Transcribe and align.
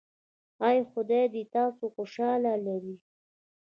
ایا 0.67 0.83
خدای 0.91 1.25
دې 1.33 1.43
تاسو 1.55 1.83
خوشحاله 1.95 2.53
لري؟ 2.65 2.95